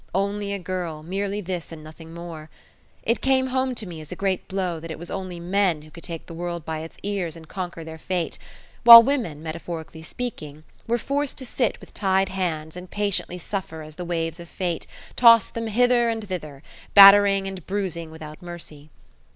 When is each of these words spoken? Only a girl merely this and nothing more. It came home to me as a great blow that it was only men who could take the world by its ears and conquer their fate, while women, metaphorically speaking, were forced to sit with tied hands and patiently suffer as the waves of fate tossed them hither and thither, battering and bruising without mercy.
Only 0.15 0.51
a 0.51 0.57
girl 0.57 1.03
merely 1.03 1.41
this 1.41 1.71
and 1.71 1.83
nothing 1.83 2.11
more. 2.11 2.49
It 3.03 3.21
came 3.21 3.45
home 3.53 3.75
to 3.75 3.85
me 3.85 4.01
as 4.01 4.11
a 4.11 4.15
great 4.15 4.47
blow 4.47 4.79
that 4.79 4.89
it 4.89 4.97
was 4.97 5.11
only 5.11 5.39
men 5.39 5.83
who 5.83 5.91
could 5.91 6.03
take 6.03 6.25
the 6.25 6.33
world 6.33 6.65
by 6.65 6.79
its 6.79 6.97
ears 7.03 7.35
and 7.35 7.47
conquer 7.47 7.83
their 7.83 7.99
fate, 7.99 8.39
while 8.83 9.03
women, 9.03 9.43
metaphorically 9.43 10.01
speaking, 10.01 10.63
were 10.87 10.97
forced 10.97 11.37
to 11.37 11.45
sit 11.45 11.79
with 11.79 11.93
tied 11.93 12.29
hands 12.29 12.75
and 12.75 12.89
patiently 12.89 13.37
suffer 13.37 13.83
as 13.83 13.93
the 13.93 14.03
waves 14.03 14.39
of 14.39 14.49
fate 14.49 14.87
tossed 15.15 15.53
them 15.53 15.67
hither 15.67 16.09
and 16.09 16.27
thither, 16.27 16.63
battering 16.95 17.47
and 17.47 17.67
bruising 17.67 18.09
without 18.09 18.41
mercy. 18.41 18.89